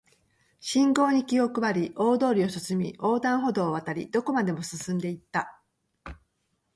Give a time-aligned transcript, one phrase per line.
[0.59, 5.61] 信号に気を配り、大通りを進み、横断歩道を渡り、どこまでも進んで行った